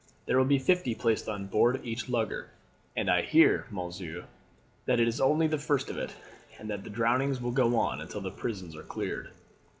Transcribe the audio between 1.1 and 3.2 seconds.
on board each lugger; and